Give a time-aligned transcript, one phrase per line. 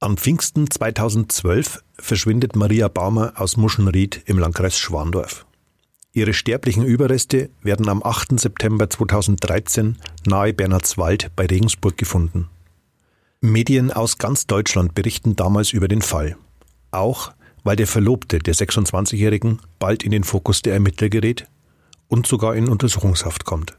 [0.00, 5.44] Am Pfingsten 2012 verschwindet Maria Baumer aus Muschenried im Landkreis Schwandorf.
[6.12, 8.38] Ihre sterblichen Überreste werden am 8.
[8.38, 12.48] September 2013 nahe Bernhardswald bei Regensburg gefunden.
[13.40, 16.36] Medien aus ganz Deutschland berichten damals über den Fall.
[16.92, 17.32] Auch
[17.64, 21.48] weil der Verlobte der 26-Jährigen bald in den Fokus der Ermittler gerät
[22.06, 23.76] und sogar in Untersuchungshaft kommt.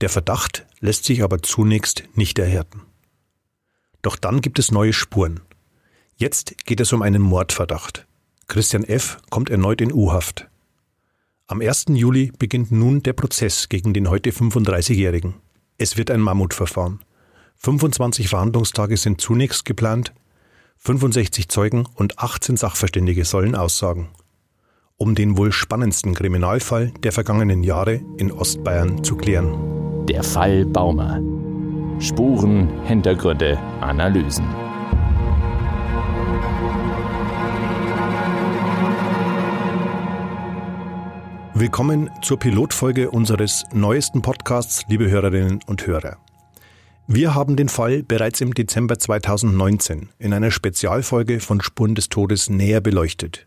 [0.00, 2.82] Der Verdacht lässt sich aber zunächst nicht erhärten.
[4.04, 5.40] Doch dann gibt es neue Spuren.
[6.16, 8.06] Jetzt geht es um einen Mordverdacht.
[8.48, 9.16] Christian F.
[9.30, 10.46] kommt erneut in U-Haft.
[11.46, 11.86] Am 1.
[11.88, 15.36] Juli beginnt nun der Prozess gegen den heute 35-Jährigen.
[15.78, 17.00] Es wird ein Mammutverfahren.
[17.56, 20.12] 25 Verhandlungstage sind zunächst geplant,
[20.76, 24.10] 65 Zeugen und 18 Sachverständige sollen aussagen.
[24.98, 30.06] Um den wohl spannendsten Kriminalfall der vergangenen Jahre in Ostbayern zu klären.
[30.06, 31.22] Der Fall Baumer.
[32.00, 34.44] Spuren, Hintergründe, Analysen.
[41.54, 46.18] Willkommen zur Pilotfolge unseres neuesten Podcasts, liebe Hörerinnen und Hörer.
[47.06, 52.50] Wir haben den Fall bereits im Dezember 2019 in einer Spezialfolge von Spuren des Todes
[52.50, 53.46] näher beleuchtet.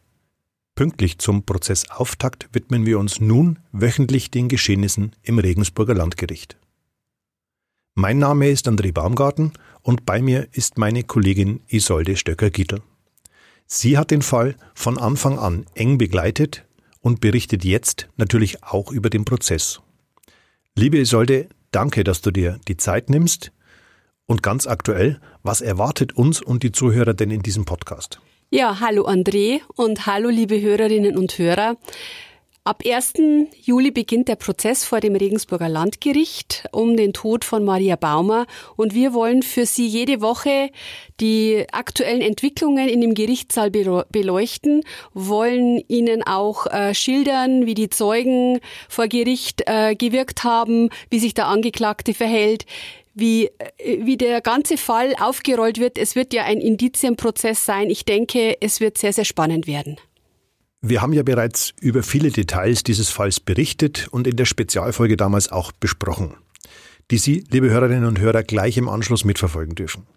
[0.73, 6.57] Pünktlich zum Prozessauftakt widmen wir uns nun wöchentlich den Geschehnissen im Regensburger Landgericht.
[7.99, 12.83] Mein Name ist André Baumgarten und bei mir ist meine Kollegin Isolde Stöcker-Gietel.
[13.65, 16.63] Sie hat den Fall von Anfang an eng begleitet
[17.01, 19.81] und berichtet jetzt natürlich auch über den Prozess.
[20.75, 23.51] Liebe Isolde, danke, dass du dir die Zeit nimmst.
[24.27, 28.19] Und ganz aktuell, was erwartet uns und die Zuhörer denn in diesem Podcast?
[28.51, 31.77] Ja, hallo André und hallo liebe Hörerinnen und Hörer.
[32.67, 33.13] Ab 1.
[33.63, 38.93] Juli beginnt der Prozess vor dem Regensburger Landgericht um den Tod von Maria Baumer und
[38.93, 40.69] wir wollen für Sie jede Woche
[41.21, 48.59] die aktuellen Entwicklungen in dem Gerichtssaal beleuchten, wollen Ihnen auch äh, schildern, wie die Zeugen
[48.89, 52.65] vor Gericht äh, gewirkt haben, wie sich der Angeklagte verhält,
[53.13, 53.45] wie,
[53.77, 55.97] äh, wie der ganze Fall aufgerollt wird.
[55.97, 57.89] Es wird ja ein Indizienprozess sein.
[57.89, 59.97] Ich denke, es wird sehr, sehr spannend werden.
[60.89, 65.51] Wir haben ja bereits über viele Details dieses Falls berichtet und in der Spezialfolge damals
[65.51, 66.35] auch besprochen,
[67.11, 70.07] die Sie, liebe Hörerinnen und Hörer, gleich im Anschluss mitverfolgen dürfen.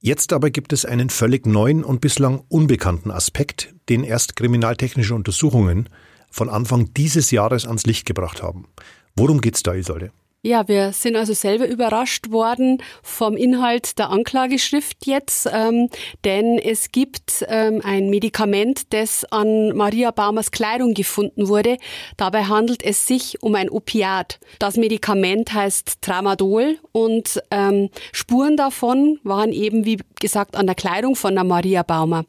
[0.00, 5.88] Jetzt aber gibt es einen völlig neuen und bislang unbekannten Aspekt, den erst kriminaltechnische Untersuchungen
[6.28, 8.66] von Anfang dieses Jahres ans Licht gebracht haben.
[9.14, 10.10] Worum geht's da, Isolde?
[10.46, 15.88] Ja, wir sind also selber überrascht worden vom Inhalt der Anklageschrift jetzt, ähm,
[16.26, 21.78] denn es gibt ähm, ein Medikament, das an Maria Baumers Kleidung gefunden wurde.
[22.18, 24.38] Dabei handelt es sich um ein Opiat.
[24.58, 31.16] Das Medikament heißt Tramadol und ähm, Spuren davon waren eben, wie gesagt, an der Kleidung
[31.16, 32.26] von der Maria Baumer.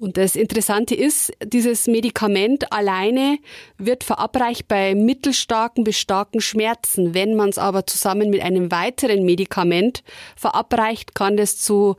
[0.00, 3.36] Und das Interessante ist, dieses Medikament alleine
[3.76, 7.12] wird verabreicht bei mittelstarken bis starken Schmerzen.
[7.12, 10.02] Wenn man es aber zusammen mit einem weiteren Medikament
[10.36, 11.96] verabreicht, kann das zu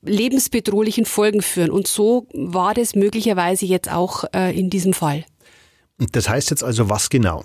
[0.00, 1.70] lebensbedrohlichen Folgen führen.
[1.70, 5.26] Und so war das möglicherweise jetzt auch äh, in diesem Fall.
[6.12, 7.44] Das heißt jetzt also was genau?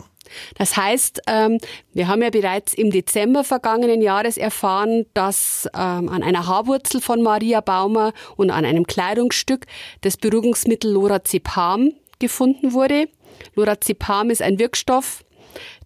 [0.56, 1.60] Das heißt, ähm,
[1.94, 7.22] wir haben ja bereits im Dezember vergangenen Jahres erfahren, dass ähm, an einer Haarwurzel von
[7.22, 9.66] Maria Baumer und an einem Kleidungsstück
[10.02, 13.10] das Beruhigungsmittel Lorazepam gefunden wurde.
[13.56, 15.24] Lorazepam ist ein Wirkstoff,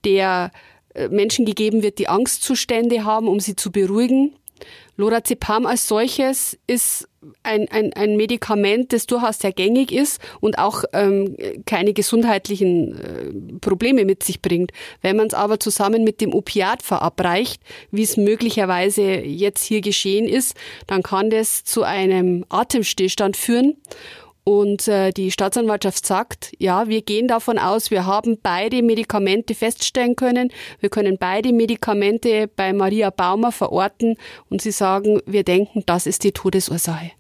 [0.06, 0.52] der
[0.94, 4.36] äh, Menschen gegeben wird, die Angstzustände haben, um sie zu beruhigen.
[4.96, 7.08] Lorazepam als solches ist
[7.42, 13.60] ein, ein, ein Medikament, das durchaus sehr gängig ist und auch ähm, keine gesundheitlichen äh,
[13.60, 14.72] Probleme mit sich bringt.
[15.02, 17.62] Wenn man es aber zusammen mit dem Opiat verabreicht,
[17.92, 20.56] wie es möglicherweise jetzt hier geschehen ist,
[20.86, 23.78] dann kann das zu einem Atemstillstand führen
[24.44, 30.16] und äh, die Staatsanwaltschaft sagt, ja, wir gehen davon aus, wir haben beide Medikamente feststellen
[30.16, 30.52] können.
[30.80, 34.18] Wir können beide Medikamente bei Maria Baumer verorten
[34.50, 37.12] und sie sagen, wir denken, das ist die Todesursache.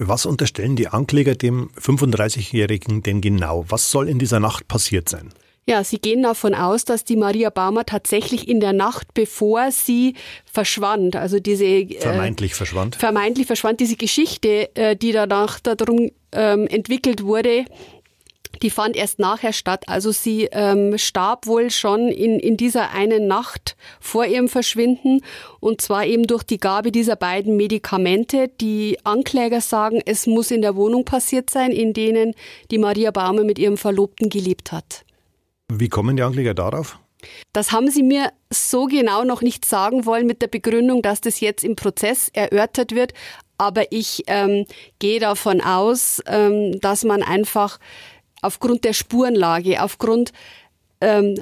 [0.00, 3.64] Was unterstellen die Ankläger dem 35-Jährigen denn genau?
[3.68, 5.30] Was soll in dieser Nacht passiert sein?
[5.68, 10.14] Ja, Sie gehen davon aus, dass die Maria Baumer tatsächlich in der Nacht, bevor sie
[10.50, 16.10] verschwand, also diese äh, vermeintlich äh, verschwand, vermeintlich verschwand, diese Geschichte, äh, die danach darum
[16.32, 17.64] ähm, entwickelt wurde,
[18.62, 19.84] die fand erst nachher statt.
[19.86, 25.20] Also sie ähm, starb wohl schon in, in dieser einen Nacht vor ihrem Verschwinden
[25.60, 28.48] und zwar eben durch die Gabe dieser beiden Medikamente.
[28.60, 32.34] Die Ankläger sagen, es muss in der Wohnung passiert sein, in denen
[32.70, 35.04] die Maria Baumer mit ihrem Verlobten gelebt hat.
[35.70, 36.98] Wie kommen die Ankläger darauf?
[37.52, 41.40] Das haben Sie mir so genau noch nicht sagen wollen mit der Begründung, dass das
[41.40, 43.12] jetzt im Prozess erörtert wird.
[43.58, 44.64] Aber ich ähm,
[44.98, 47.78] gehe davon aus, ähm, dass man einfach
[48.40, 50.32] aufgrund der Spurenlage, aufgrund
[51.00, 51.36] ähm,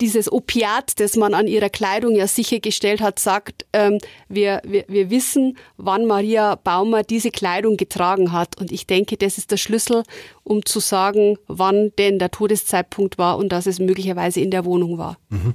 [0.00, 5.10] dieses Opiat, das man an ihrer Kleidung ja sichergestellt hat, sagt, ähm, wir, wir, wir
[5.10, 8.58] wissen, wann Maria Baumer diese Kleidung getragen hat.
[8.58, 10.02] Und ich denke, das ist der Schlüssel,
[10.44, 14.96] um zu sagen, wann denn der Todeszeitpunkt war und dass es möglicherweise in der Wohnung
[14.96, 15.18] war.
[15.28, 15.54] Mhm.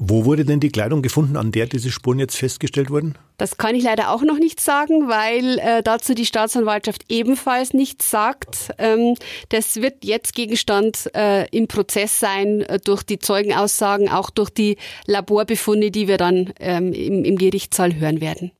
[0.00, 3.18] Wo wurde denn die Kleidung gefunden, an der diese Spuren jetzt festgestellt wurden?
[3.36, 8.08] Das kann ich leider auch noch nicht sagen, weil äh, dazu die Staatsanwaltschaft ebenfalls nichts
[8.08, 8.70] sagt.
[8.78, 9.16] Ähm,
[9.48, 14.76] das wird jetzt Gegenstand äh, im Prozess sein äh, durch die Zeugenaussagen, auch durch die
[15.06, 18.52] Laborbefunde, die wir dann ähm, im, im Gerichtssaal hören werden.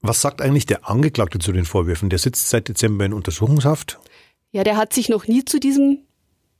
[0.00, 2.08] Was sagt eigentlich der Angeklagte zu den Vorwürfen?
[2.08, 3.98] Der sitzt seit Dezember in Untersuchungshaft.
[4.50, 5.98] Ja, der hat sich noch nie zu diesem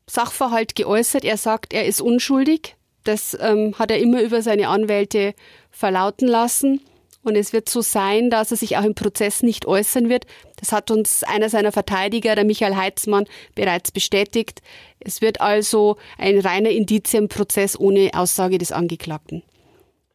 [0.06, 1.24] Sachverhalt geäußert.
[1.24, 2.77] Er sagt, er ist unschuldig.
[3.08, 5.32] Das ähm, hat er immer über seine Anwälte
[5.70, 6.82] verlauten lassen.
[7.22, 10.26] Und es wird so sein, dass er sich auch im Prozess nicht äußern wird.
[10.56, 13.24] Das hat uns einer seiner Verteidiger, der Michael Heitzmann,
[13.54, 14.60] bereits bestätigt.
[15.00, 19.42] Es wird also ein reiner Indizienprozess ohne Aussage des Angeklagten.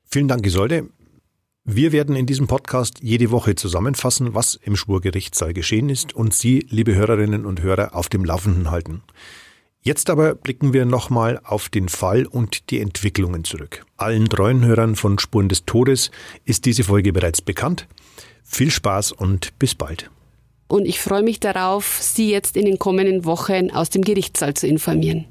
[0.05, 0.87] Vielen Dank, Isolde.
[1.65, 6.63] Wir werden in diesem Podcast jede Woche zusammenfassen, was im Schwurgerichtssaal geschehen ist und Sie,
[6.69, 9.01] liebe Hörerinnen und Hörer, auf dem Laufenden halten.
[9.85, 13.85] Jetzt aber blicken wir nochmal auf den Fall und die Entwicklungen zurück.
[13.97, 16.09] Allen treuen Hörern von Spuren des Todes
[16.45, 17.85] ist diese Folge bereits bekannt.
[18.45, 20.09] Viel Spaß und bis bald.
[20.69, 24.67] Und ich freue mich darauf, Sie jetzt in den kommenden Wochen aus dem Gerichtssaal zu
[24.67, 25.25] informieren.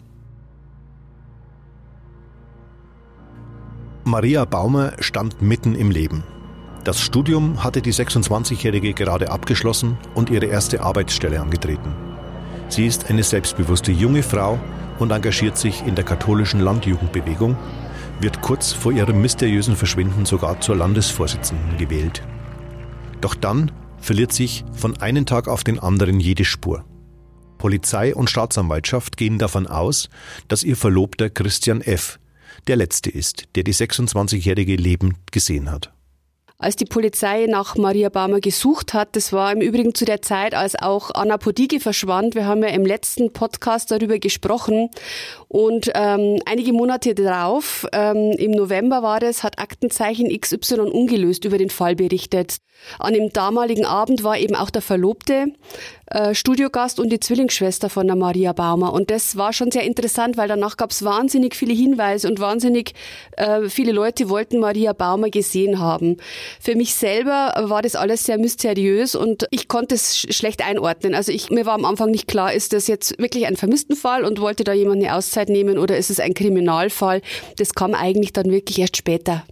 [4.05, 6.25] Maria Baumer stand mitten im Leben.
[6.85, 12.12] Das Studium hatte die 26-Jährige gerade abgeschlossen und ihre erste Arbeitsstelle angetreten.
[12.73, 14.59] Sie ist eine selbstbewusste junge Frau
[14.99, 17.55] und engagiert sich in der katholischen Landjugendbewegung,
[18.19, 22.23] wird kurz vor ihrem mysteriösen Verschwinden sogar zur Landesvorsitzenden gewählt.
[23.21, 26.87] Doch dann verliert sich von einem Tag auf den anderen jede Spur.
[27.59, 30.09] Polizei und Staatsanwaltschaft gehen davon aus,
[30.49, 32.19] dass ihr Verlobter Christian F.
[32.69, 35.93] der letzte ist, der die 26-jährige lebend gesehen hat
[36.63, 39.17] als die Polizei nach Maria Baumer gesucht hat.
[39.17, 42.37] Das war im Übrigen zu der Zeit, als auch Anna Podige verschwand.
[42.37, 44.89] Wir haben ja im letzten Podcast darüber gesprochen.
[45.49, 51.59] Und ähm, einige Monate darauf, ähm, im November war das, hat Aktenzeichen XY ungelöst über
[51.59, 52.59] den Fall berichtet.
[52.99, 55.53] An dem damaligen Abend war eben auch der Verlobte
[56.07, 58.93] äh, Studiogast und die Zwillingsschwester von der Maria Baumer.
[58.93, 62.95] Und das war schon sehr interessant, weil danach gab es wahnsinnig viele Hinweise und wahnsinnig
[63.37, 66.17] äh, viele Leute wollten Maria Baumer gesehen haben.
[66.61, 71.15] Für mich selber war das alles sehr mysteriös und ich konnte es sch schlecht einordnen.
[71.15, 74.41] Also ich, mir war am Anfang nicht klar, ist das jetzt wirklich ein Vermisstenfall und
[74.41, 77.23] wollte da jemand eine Auszeit nehmen oder ist es ein Kriminalfall?
[77.57, 79.45] Das kam eigentlich dann wirklich erst später.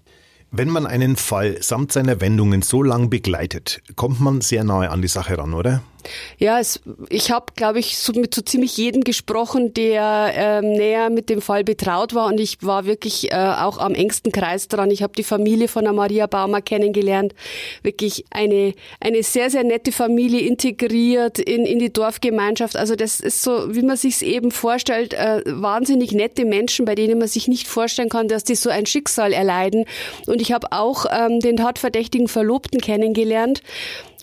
[0.53, 5.01] Wenn man einen Fall samt seiner Wendungen so lang begleitet, kommt man sehr nahe an
[5.01, 5.83] die Sache ran, oder?
[6.39, 11.11] Ja, es, ich habe, glaube ich, so mit so ziemlich jedem gesprochen, der ähm, näher
[11.11, 14.91] mit dem Fall betraut war und ich war wirklich äh, auch am engsten Kreis dran.
[14.91, 17.35] Ich habe die Familie von der Maria Baumer kennengelernt,
[17.83, 22.77] wirklich eine eine sehr sehr nette Familie integriert in in die Dorfgemeinschaft.
[22.77, 27.19] Also das ist so, wie man sich eben vorstellt, äh, wahnsinnig nette Menschen, bei denen
[27.19, 29.85] man sich nicht vorstellen kann, dass die so ein Schicksal erleiden.
[30.27, 33.63] Und ich habe auch ähm, den tatverdächtigen Verlobten kennengelernt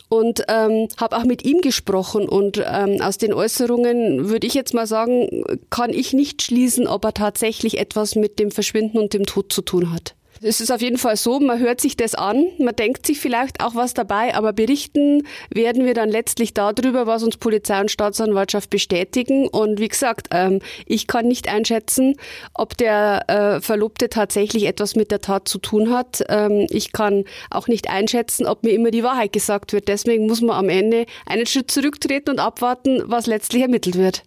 [0.10, 2.28] und ähm, habe auch mit ihm gesprochen.
[2.28, 7.06] Und ähm, aus den Äußerungen würde ich jetzt mal sagen, kann ich nicht schließen, ob
[7.06, 10.17] er tatsächlich etwas mit dem Verschwinden und dem Tod zu tun hat.
[10.42, 13.62] Es ist auf jeden Fall so, man hört sich das an, man denkt sich vielleicht
[13.62, 18.70] auch was dabei, aber berichten werden wir dann letztlich darüber, was uns Polizei und Staatsanwaltschaft
[18.70, 19.48] bestätigen.
[19.48, 22.16] Und wie gesagt, ähm, ich kann nicht einschätzen,
[22.54, 26.24] ob der äh, Verlobte tatsächlich etwas mit der Tat zu tun hat.
[26.30, 29.88] Ähm, ich kann auch nicht einschätzen, ob mir immer die Wahrheit gesagt wird.
[29.88, 34.24] Deswegen muss man am Ende einen Schritt zurücktreten und abwarten, was letztlich ermittelt wird.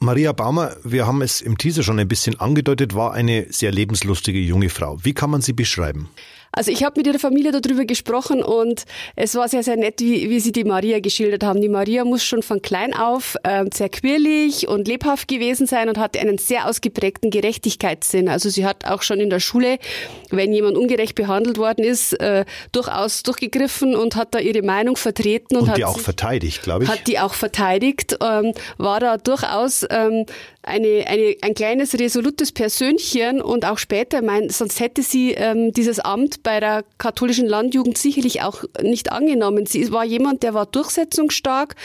[0.00, 4.38] Maria Baumer, wir haben es im Teaser schon ein bisschen angedeutet, war eine sehr lebenslustige
[4.38, 4.98] junge Frau.
[5.02, 6.10] Wie kann man sie beschreiben?
[6.54, 8.84] Also ich habe mit ihrer Familie darüber gesprochen und
[9.16, 11.60] es war sehr, sehr nett, wie, wie sie die Maria geschildert haben.
[11.60, 15.98] Die Maria muss schon von klein auf äh, sehr quirlig und lebhaft gewesen sein und
[15.98, 18.28] hatte einen sehr ausgeprägten Gerechtigkeitssinn.
[18.28, 19.78] Also sie hat auch schon in der Schule,
[20.30, 25.56] wenn jemand ungerecht behandelt worden ist, äh, durchaus durchgegriffen und hat da ihre Meinung vertreten.
[25.56, 26.90] Und, und die auch verteidigt, glaube ich.
[26.90, 30.26] Hat die auch verteidigt, ähm, war da durchaus ähm,
[30.66, 36.00] eine, eine, ein kleines resolutes Persönchen und auch später, mein, sonst hätte sie ähm, dieses
[36.00, 39.66] Amt bei der katholischen Landjugend sicherlich auch nicht angenommen.
[39.66, 41.76] Sie war jemand, der war durchsetzungsstark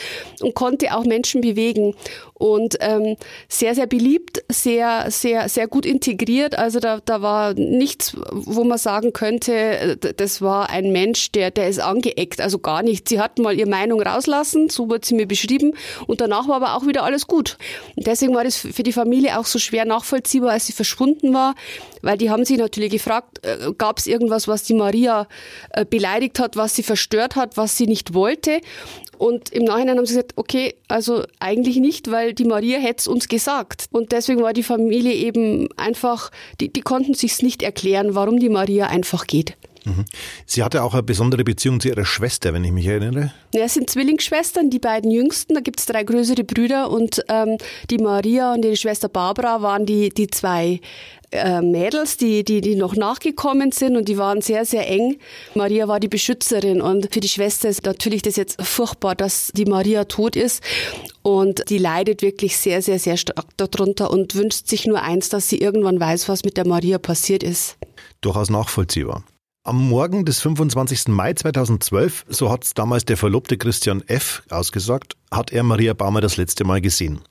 [0.41, 1.93] und konnte auch Menschen bewegen.
[2.39, 3.17] Und ähm,
[3.49, 6.57] sehr, sehr beliebt, sehr, sehr, sehr gut integriert.
[6.57, 11.67] Also da, da war nichts, wo man sagen könnte, das war ein Mensch, der, der
[11.67, 13.09] ist angeeckt, also gar nicht.
[13.09, 15.75] Sie hat mal ihre Meinung rauslassen, so wurde sie mir beschrieben
[16.07, 17.57] und danach war aber auch wieder alles gut.
[17.97, 21.55] Und deswegen war das für die Familie auch so schwer nachvollziehbar, als sie verschwunden war,
[22.01, 25.27] weil die haben sich natürlich gefragt, äh, gab es irgendwas, was die Maria
[25.71, 28.61] äh, beleidigt hat, was sie verstört hat, was sie nicht wollte.
[29.19, 33.07] Und im Nachhinein haben sie gesagt, okay, also eigentlich nicht, weil die Maria hätte es
[33.07, 33.87] uns gesagt.
[33.91, 38.47] Und deswegen war die Familie eben einfach, die, die konnten sich's nicht erklären, warum die
[38.47, 39.57] Maria einfach geht.
[39.83, 40.05] Mhm.
[40.45, 43.33] Sie hatte auch eine besondere Beziehung zu ihrer Schwester, wenn ich mich erinnere.
[43.53, 45.53] Ja, es sind Zwillingsschwestern, die beiden jüngsten.
[45.53, 47.57] Da gibt es drei größere Brüder und ähm,
[47.89, 50.79] die Maria und ihre Schwester Barbara waren die, die zwei
[51.31, 55.17] äh, Mädels, die, die, die noch nachgekommen sind und die waren sehr, sehr eng.
[55.55, 59.65] Maria war die Beschützerin und für die Schwester ist natürlich das jetzt furchtbar, dass die
[59.65, 60.63] Maria tot ist
[61.21, 65.49] und die leidet wirklich sehr, sehr, sehr stark darunter und wünscht sich nur eins, dass
[65.49, 67.77] sie irgendwann weiß, was mit der Maria passiert ist.
[68.21, 69.23] Durchaus nachvollziehbar.
[69.63, 71.09] Am Morgen des 25.
[71.09, 74.41] Mai 2012, so hat es damals der Verlobte Christian F.
[74.49, 77.21] ausgesagt, hat er Maria Baumer das letzte Mal gesehen.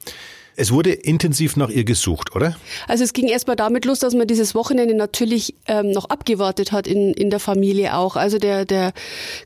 [0.61, 2.57] Es wurde intensiv nach ihr gesucht, oder?
[2.89, 6.89] Also es ging erstmal damit los, dass man dieses Wochenende natürlich ähm, noch abgewartet hat
[6.89, 8.17] in, in der Familie auch.
[8.17, 8.93] Also der, der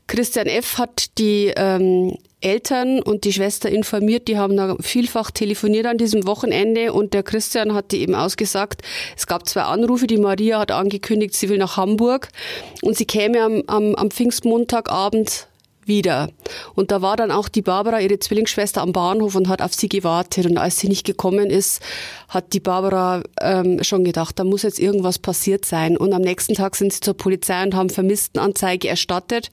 [0.07, 0.79] Christian F.
[0.79, 6.25] hat die ähm, Eltern und die Schwester informiert, die haben da vielfach telefoniert an diesem
[6.25, 8.81] Wochenende und der Christian hat die eben ausgesagt,
[9.15, 12.29] es gab zwei Anrufe, die Maria hat angekündigt, sie will nach Hamburg
[12.81, 15.47] und sie käme am, am, am Pfingstmontagabend
[15.87, 16.29] wieder.
[16.75, 19.89] Und da war dann auch die Barbara, ihre Zwillingsschwester, am Bahnhof und hat auf sie
[19.89, 20.45] gewartet.
[20.45, 21.81] Und als sie nicht gekommen ist,
[22.29, 25.97] hat die Barbara ähm, schon gedacht, da muss jetzt irgendwas passiert sein.
[25.97, 29.51] Und am nächsten Tag sind sie zur Polizei und haben Vermisstenanzeige erstattet.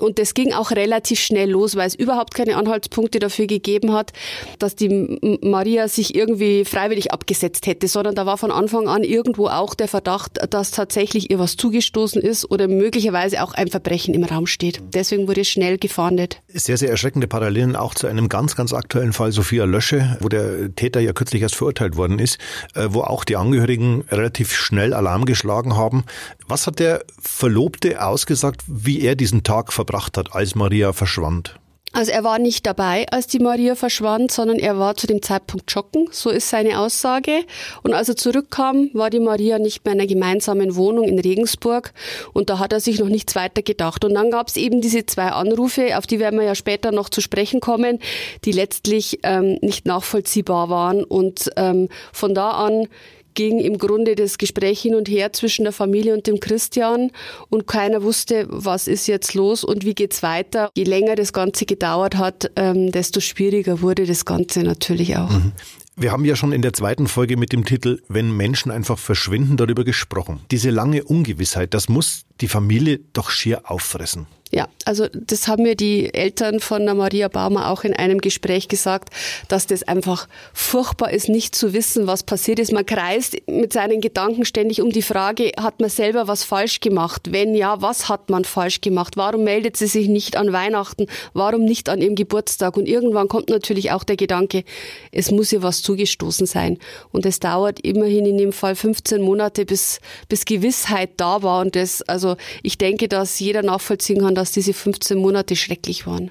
[0.00, 4.12] Und das ging auch relativ schnell los, weil es überhaupt keine Anhaltspunkte dafür gegeben hat,
[4.58, 9.48] dass die Maria sich irgendwie freiwillig abgesetzt hätte, sondern da war von Anfang an irgendwo
[9.48, 14.24] auch der Verdacht, dass tatsächlich ihr was zugestoßen ist oder möglicherweise auch ein Verbrechen im
[14.24, 14.80] Raum steht.
[14.94, 16.40] Deswegen wurde schnell schnell gefahndet.
[16.48, 20.74] Sehr, sehr erschreckende Parallelen auch zu einem ganz, ganz aktuellen Fall Sophia Lösche, wo der
[20.74, 22.38] Täter ja kürzlich erst verurteilt worden ist,
[22.74, 26.04] äh, wo auch die Angehörigen relativ schnell Alarm geschlagen haben.
[26.46, 31.60] Was hat der Verlobte ausgesagt, wie er diesen Tag verbracht hat, als Maria verschwand?
[31.92, 35.72] Also er war nicht dabei, als die Maria verschwand, sondern er war zu dem Zeitpunkt
[35.72, 37.40] joggen, so ist seine Aussage.
[37.82, 41.92] Und als er zurückkam, war die Maria nicht mehr in einer gemeinsamen Wohnung in Regensburg
[42.32, 44.04] und da hat er sich noch nichts weiter gedacht.
[44.04, 47.08] Und dann gab es eben diese zwei Anrufe, auf die werden wir ja später noch
[47.08, 47.98] zu sprechen kommen,
[48.44, 51.02] die letztlich ähm, nicht nachvollziehbar waren.
[51.02, 52.86] Und ähm, von da an
[53.34, 57.10] ging im Grunde das Gespräch hin und her zwischen der Familie und dem Christian
[57.48, 60.70] und keiner wusste, was ist jetzt los und wie geht's weiter.
[60.76, 65.30] Je länger das Ganze gedauert hat, ähm, desto schwieriger wurde das Ganze natürlich auch.
[65.30, 65.52] Mhm.
[65.96, 69.58] Wir haben ja schon in der zweiten Folge mit dem Titel Wenn Menschen einfach verschwinden
[69.58, 70.40] darüber gesprochen.
[70.50, 74.26] Diese lange Ungewissheit, das muss die Familie doch schier auffressen.
[74.52, 78.66] Ja, also das haben mir die Eltern von der Maria Baumer auch in einem Gespräch
[78.66, 79.14] gesagt,
[79.46, 82.72] dass das einfach furchtbar ist, nicht zu wissen, was passiert ist.
[82.72, 87.30] Man kreist mit seinen Gedanken ständig um die Frage, hat man selber was falsch gemacht?
[87.30, 89.16] Wenn ja, was hat man falsch gemacht?
[89.16, 91.06] Warum meldet sie sich nicht an Weihnachten?
[91.32, 92.76] Warum nicht an ihrem Geburtstag?
[92.76, 94.64] Und irgendwann kommt natürlich auch der Gedanke,
[95.12, 96.78] es muss ihr was zugestoßen sein.
[97.12, 101.60] Und es dauert immerhin in dem Fall 15 Monate, bis, bis Gewissheit da war.
[101.60, 106.30] Und das, also ich denke, dass jeder nachvollziehen kann, dass diese 15 Monate schrecklich waren.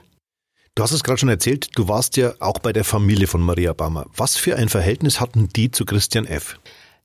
[0.75, 3.73] Du hast es gerade schon erzählt, du warst ja auch bei der Familie von Maria
[3.73, 4.07] Baumer.
[4.15, 6.59] Was für ein Verhältnis hatten die zu Christian F.?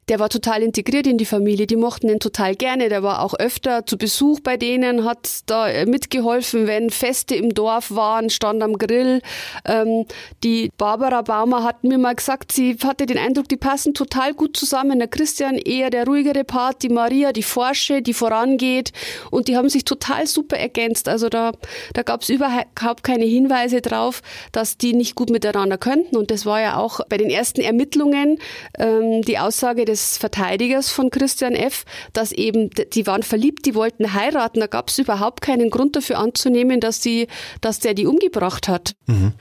[0.09, 3.35] Der war total integriert in die Familie, die mochten ihn total gerne, der war auch
[3.35, 8.63] öfter zu Besuch bei denen, hat da äh, mitgeholfen, wenn Feste im Dorf waren, stand
[8.63, 9.23] am Grill.
[9.65, 10.07] Ähm,
[10.43, 14.57] die Barbara Baumer hat mir mal gesagt, sie hatte den Eindruck, die passen total gut
[14.57, 14.99] zusammen.
[14.99, 18.93] Der Christian eher der ruhigere Part, die Maria, die Forsche, die vorangeht
[19.31, 21.09] und die haben sich total super ergänzt.
[21.09, 21.53] Also da,
[21.95, 24.21] da gab es überhaupt keine Hinweise drauf,
[24.53, 28.39] dass die nicht gut miteinander könnten und das war ja auch bei den ersten Ermittlungen
[28.79, 34.13] ähm, die Aussage des Verteidigers von Christian F., dass eben, die waren verliebt, die wollten
[34.15, 34.61] heiraten.
[34.61, 37.29] Da gab es überhaupt keinen Grund dafür anzunehmen, dass, sie,
[37.61, 38.95] dass der die umgebracht hat.
[39.07, 39.33] Mhm.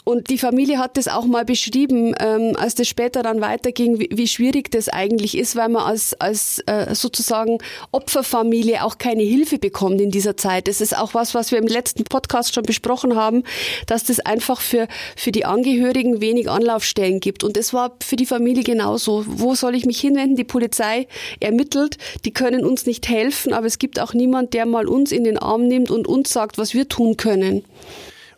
[0.03, 4.09] Und die Familie hat das auch mal beschrieben, ähm, als das später dann weiterging, wie,
[4.11, 7.59] wie, schwierig das eigentlich ist, weil man als, als äh, sozusagen
[7.91, 10.67] Opferfamilie auch keine Hilfe bekommt in dieser Zeit.
[10.67, 13.43] Das ist auch was, was wir im letzten Podcast schon besprochen haben,
[13.85, 17.43] dass das einfach für, für die Angehörigen wenig Anlaufstellen gibt.
[17.43, 19.23] Und das war für die Familie genauso.
[19.27, 20.35] Wo soll ich mich hinwenden?
[20.35, 21.07] Die Polizei
[21.39, 25.23] ermittelt, die können uns nicht helfen, aber es gibt auch niemand, der mal uns in
[25.23, 27.63] den Arm nimmt und uns sagt, was wir tun können.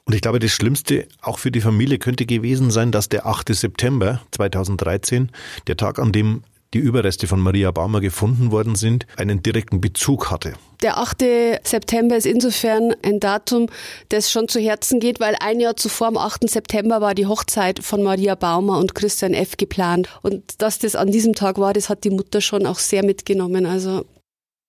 [0.05, 3.53] Und ich glaube, das Schlimmste auch für die Familie könnte gewesen sein, dass der 8.
[3.55, 5.31] September 2013,
[5.67, 6.43] der Tag, an dem
[6.73, 10.53] die Überreste von Maria Baumer gefunden worden sind, einen direkten Bezug hatte.
[10.81, 11.23] Der 8.
[11.63, 13.67] September ist insofern ein Datum,
[14.09, 16.49] das schon zu Herzen geht, weil ein Jahr zuvor, am 8.
[16.49, 19.55] September, war die Hochzeit von Maria Baumer und Christian F.
[19.55, 20.09] geplant.
[20.23, 23.65] Und dass das an diesem Tag war, das hat die Mutter schon auch sehr mitgenommen.
[23.65, 24.05] Also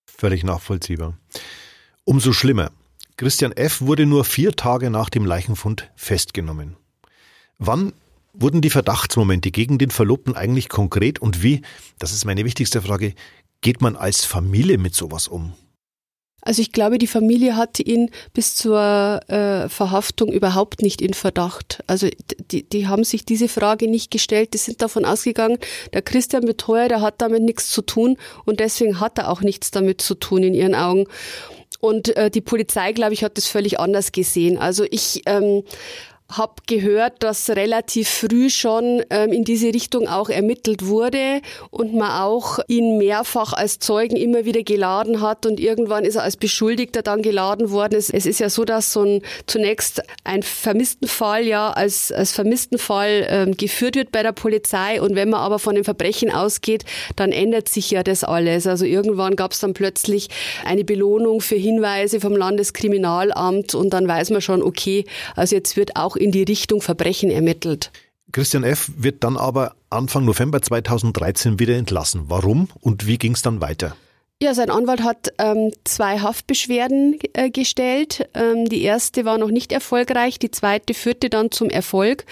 [0.06, 1.18] Völlig nachvollziehbar.
[2.04, 2.70] Umso schlimmer,
[3.16, 3.80] Christian F.
[3.80, 6.76] wurde nur vier Tage nach dem Leichenfund festgenommen.
[7.58, 7.92] Wann
[8.32, 11.62] wurden die Verdachtsmomente gegen den Verlobten eigentlich konkret und wie,
[12.00, 13.14] das ist meine wichtigste Frage,
[13.60, 15.54] geht man als Familie mit sowas um?
[16.44, 21.82] Also ich glaube, die Familie hatte ihn bis zur äh, Verhaftung überhaupt nicht in Verdacht.
[21.86, 22.08] Also
[22.50, 24.52] die, die haben sich diese Frage nicht gestellt.
[24.52, 25.58] Die sind davon ausgegangen,
[25.92, 29.70] der Christian Betreuer, der hat damit nichts zu tun und deswegen hat er auch nichts
[29.70, 31.06] damit zu tun in ihren Augen.
[31.80, 34.58] Und äh, die Polizei, glaube ich, hat das völlig anders gesehen.
[34.58, 35.64] Also ich ähm,
[36.30, 42.22] habe gehört, dass relativ früh schon ähm, in diese Richtung auch ermittelt wurde und man
[42.22, 47.02] auch ihn mehrfach als Zeugen immer wieder geladen hat und irgendwann ist er als Beschuldigter
[47.02, 47.94] dann geladen worden.
[47.96, 53.26] Es, es ist ja so, dass so ein zunächst ein Vermisstenfall ja als, als Vermisstenfall
[53.28, 56.84] ähm, geführt wird bei der Polizei und wenn man aber von dem Verbrechen ausgeht,
[57.16, 58.66] dann ändert sich ja das alles.
[58.66, 60.28] Also irgendwann gab es dann plötzlich
[60.64, 65.04] eine Belohnung für Hinweise vom Landeskriminalamt und dann weiß man schon, okay,
[65.36, 67.90] also jetzt wird auch in die Richtung Verbrechen ermittelt.
[68.32, 68.90] Christian F.
[68.96, 72.24] wird dann aber Anfang November 2013 wieder entlassen.
[72.26, 73.96] Warum und wie ging es dann weiter?
[74.42, 78.28] Ja, sein Anwalt hat ähm, zwei Haftbeschwerden äh, gestellt.
[78.34, 82.26] Ähm, die erste war noch nicht erfolgreich, die zweite führte dann zum Erfolg.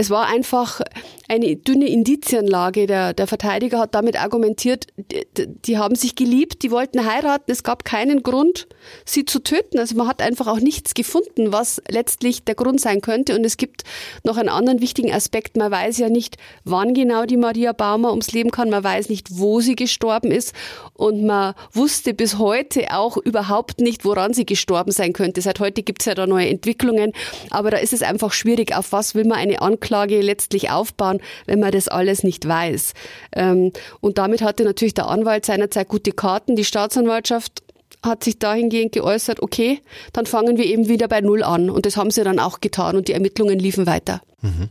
[0.00, 0.80] Es war einfach
[1.28, 2.86] eine dünne Indizienlage.
[2.86, 7.62] Der, der Verteidiger hat damit argumentiert, die, die, haben sich geliebt, die wollten heiraten, es
[7.62, 8.66] gab keinen Grund,
[9.04, 9.78] sie zu töten.
[9.78, 13.36] Also man hat einfach auch nichts gefunden, was letztlich der Grund sein könnte.
[13.36, 13.82] Und es gibt
[14.24, 15.58] noch einen anderen wichtigen Aspekt.
[15.58, 18.70] Man weiß ja nicht, wann genau die Maria Baumer ums Leben kann.
[18.70, 20.54] Man weiß nicht, wo sie gestorben ist.
[20.94, 25.42] Und man wusste bis heute auch überhaupt nicht, woran sie gestorben sein könnte.
[25.42, 27.12] Seit heute gibt es ja da neue Entwicklungen.
[27.50, 31.20] Aber da ist es einfach schwierig, auf was will man eine Anklage Anklage letztlich aufbauen,
[31.46, 32.92] wenn man das alles nicht weiß.
[33.32, 36.54] Ähm, und damit hatte natürlich der Anwalt seinerzeit gute Karten.
[36.54, 37.62] Die Staatsanwaltschaft
[38.04, 41.68] hat sich dahingehend geäußert, okay, dann fangen wir eben wieder bei Null an.
[41.70, 44.22] Und das haben sie dann auch getan und die Ermittlungen liefen weiter.
[44.42, 44.68] Mhm.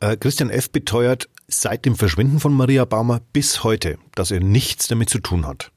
[0.00, 0.70] Äh, Christian F.
[0.70, 5.46] beteuert seit dem Verschwinden von Maria Baumer bis heute, dass er nichts damit zu tun
[5.46, 5.70] hat.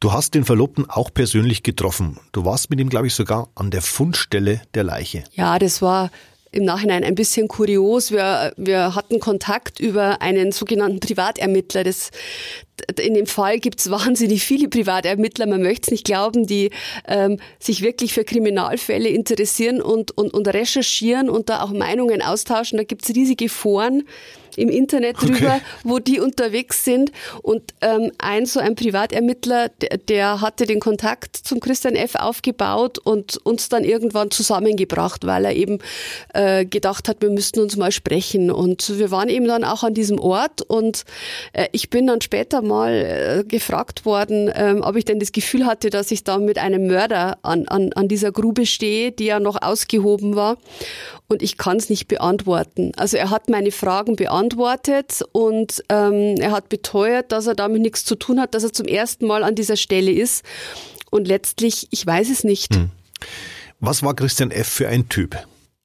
[0.00, 2.18] Du hast den Verlobten auch persönlich getroffen.
[2.32, 5.22] Du warst mit ihm, glaube ich, sogar an der Fundstelle der Leiche.
[5.32, 6.10] Ja, das war
[6.52, 8.12] im Nachhinein ein bisschen kurios.
[8.12, 11.82] Wir, wir hatten Kontakt über einen sogenannten Privatermittler.
[11.82, 12.10] Das,
[13.00, 16.70] in dem Fall gibt es wahnsinnig viele Privatermittler, man möchte es nicht glauben, die
[17.08, 22.76] ähm, sich wirklich für Kriminalfälle interessieren und, und, und recherchieren und da auch Meinungen austauschen.
[22.76, 24.04] Da gibt es riesige Foren
[24.56, 25.60] im Internet drüber, okay.
[25.84, 27.12] wo die unterwegs sind.
[27.42, 32.14] Und ähm, ein so ein Privatermittler, der, der hatte den Kontakt zum Christian F.
[32.14, 35.78] aufgebaut und uns dann irgendwann zusammengebracht, weil er eben
[36.34, 38.50] äh, gedacht hat, wir müssten uns mal sprechen.
[38.50, 41.04] Und wir waren eben dann auch an diesem Ort und
[41.52, 45.66] äh, ich bin dann später mal äh, gefragt worden, äh, ob ich denn das Gefühl
[45.66, 49.40] hatte, dass ich da mit einem Mörder an, an, an dieser Grube stehe, die ja
[49.40, 50.56] noch ausgehoben war.
[51.32, 52.92] Und ich kann es nicht beantworten.
[52.98, 58.04] Also er hat meine Fragen beantwortet und ähm, er hat beteuert, dass er damit nichts
[58.04, 60.44] zu tun hat, dass er zum ersten Mal an dieser Stelle ist.
[61.10, 62.74] Und letztlich, ich weiß es nicht.
[62.74, 62.90] Hm.
[63.80, 64.68] Was war Christian F.
[64.68, 65.38] für ein Typ?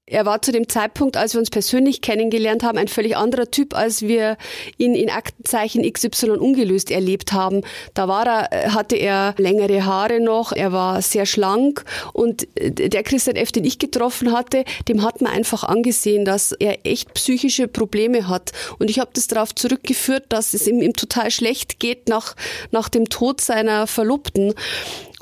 [0.10, 3.76] Er war zu dem Zeitpunkt, als wir uns persönlich kennengelernt haben, ein völlig anderer Typ,
[3.76, 4.38] als wir
[4.78, 7.62] ihn in Aktenzeichen XY ungelöst erlebt haben.
[7.94, 13.36] Da war er, hatte er längere Haare noch, er war sehr schlank und der Christian
[13.36, 18.30] F., den ich getroffen hatte, dem hat man einfach angesehen, dass er echt psychische Probleme
[18.30, 18.54] hat.
[18.80, 22.38] Und ich habe das darauf zurückgeführt, dass es ihm, ihm total schlecht geht nach,
[22.72, 24.54] nach dem Tod seiner Verlobten.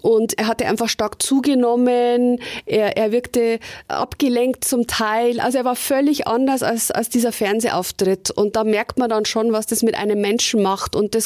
[0.06, 2.40] Und er hatte einfach stark zugenommen.
[2.68, 5.40] Er, er wirkte abgelenkt zum Teil.
[5.40, 8.30] Also er war völlig anders als, als dieser Fernsehauftritt.
[8.30, 10.96] Und da merkt man dann schon, was das mit einem Menschen macht.
[10.96, 11.26] Und das,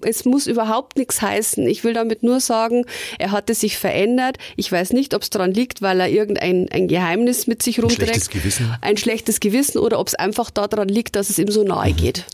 [0.00, 1.66] es muss überhaupt nichts heißen.
[1.66, 2.86] Ich will damit nur sagen,
[3.18, 4.38] er hatte sich verändert.
[4.56, 8.00] Ich weiß nicht, ob es daran liegt, weil er irgendein ein Geheimnis mit sich rumträgt.
[8.00, 8.74] Ein schlechtes Gewissen.
[8.80, 11.96] Ein schlechtes Gewissen oder ob es einfach daran liegt, dass es ihm so nahe mhm.
[11.96, 12.24] geht.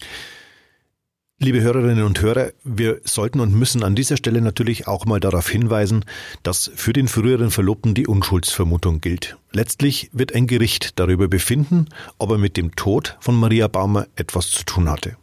[1.42, 5.48] Liebe Hörerinnen und Hörer, wir sollten und müssen an dieser Stelle natürlich auch mal darauf
[5.48, 6.04] hinweisen,
[6.42, 9.38] dass für den früheren Verlobten die Unschuldsvermutung gilt.
[9.50, 11.86] Letztlich wird ein Gericht darüber befinden,
[12.18, 15.16] ob er mit dem Tod von Maria Baumer etwas zu tun hatte.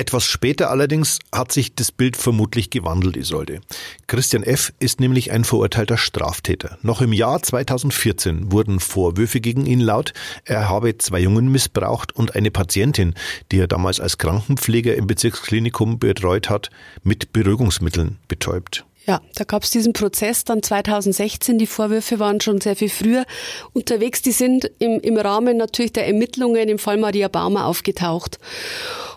[0.00, 3.60] Etwas später allerdings hat sich das Bild vermutlich gewandelt, Isolde.
[4.06, 4.72] Christian F.
[4.78, 6.78] ist nämlich ein verurteilter Straftäter.
[6.80, 10.14] Noch im Jahr 2014 wurden Vorwürfe gegen ihn laut,
[10.46, 13.12] er habe zwei Jungen missbraucht und eine Patientin,
[13.52, 16.70] die er damals als Krankenpfleger im Bezirksklinikum betreut hat,
[17.02, 18.86] mit Beruhigungsmitteln betäubt.
[19.06, 21.58] Ja, da gab es diesen Prozess dann 2016.
[21.58, 23.26] Die Vorwürfe waren schon sehr viel früher
[23.74, 24.22] unterwegs.
[24.22, 28.38] Die sind im, im Rahmen natürlich der Ermittlungen im Fall Maria Baumer aufgetaucht.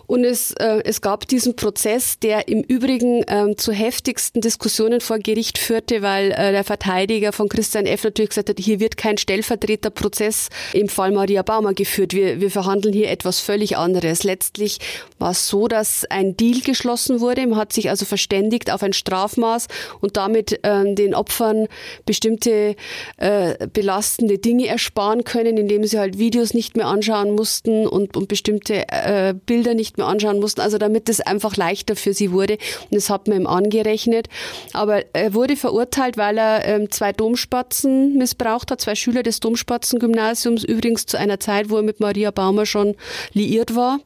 [0.06, 5.18] Und es, äh, es gab diesen Prozess, der im Übrigen ähm, zu heftigsten Diskussionen vor
[5.18, 8.04] Gericht führte, weil äh, der Verteidiger von Christian F.
[8.04, 12.12] natürlich gesagt hat, hier wird kein Stellvertreterprozess im Fall Maria Baumer geführt.
[12.12, 14.24] Wir, wir verhandeln hier etwas völlig anderes.
[14.24, 14.78] Letztlich
[15.18, 17.46] war es so, dass ein Deal geschlossen wurde.
[17.46, 19.68] Man hat sich also verständigt auf ein Strafmaß
[20.00, 21.68] und damit äh, den Opfern
[22.04, 22.76] bestimmte
[23.16, 28.28] äh, belastende Dinge ersparen können, indem sie halt Videos nicht mehr anschauen mussten und, und
[28.28, 32.54] bestimmte äh, Bilder nicht mehr anschauen mussten, also damit es einfach leichter für sie wurde.
[32.90, 34.28] Und das hat man ihm angerechnet.
[34.72, 40.64] Aber er wurde verurteilt, weil er ähm, zwei Domspatzen missbraucht hat, zwei Schüler des Domspatzen-Gymnasiums,
[40.64, 42.94] übrigens zu einer Zeit, wo er mit Maria Baumer schon
[43.32, 44.00] liiert war.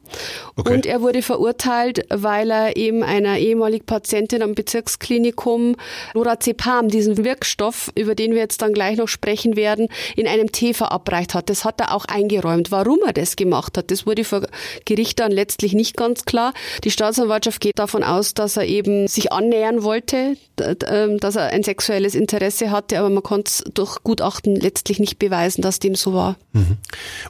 [0.55, 0.73] Okay.
[0.73, 5.75] Und er wurde verurteilt, weil er eben einer ehemaligen Patientin am Bezirksklinikum
[6.13, 10.73] Lorazepam, diesen Wirkstoff, über den wir jetzt dann gleich noch sprechen werden, in einem Tee
[10.73, 11.49] verabreicht hat.
[11.49, 12.71] Das hat er auch eingeräumt.
[12.71, 14.41] Warum er das gemacht hat, das wurde vor
[14.85, 16.53] Gericht dann letztlich nicht ganz klar.
[16.83, 21.63] Die Staatsanwaltschaft geht davon aus, dass er eben sich annähern wollte, ähm, dass er ein
[21.63, 26.13] sexuelles Interesse hatte, aber man konnte es durch Gutachten letztlich nicht beweisen, dass dem so
[26.13, 26.37] war.
[26.51, 26.77] Mhm.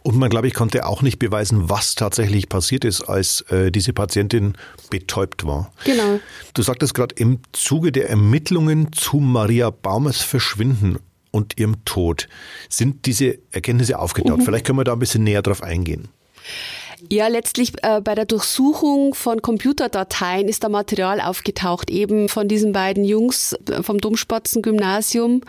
[0.02, 3.94] Und man, glaube ich, konnte auch nicht beweisen, was tatsächlich passiert ist, als äh, diese
[3.94, 4.54] Patientin
[4.90, 5.72] betäubt war.
[5.86, 6.20] Genau.
[6.56, 10.98] Du sagtest gerade, im Zuge der Ermittlungen zu Maria Baumers Verschwinden
[11.32, 12.28] und ihrem Tod
[12.70, 14.40] sind diese Erkenntnisse aufgetaucht.
[14.40, 14.46] Mhm.
[14.46, 16.10] Vielleicht können wir da ein bisschen näher drauf eingehen.
[17.08, 22.74] Ja, letztlich äh, bei der Durchsuchung von Computerdateien ist da Material aufgetaucht, eben von diesen
[22.74, 25.42] beiden Jungs äh, vom Domspatzen-Gymnasium.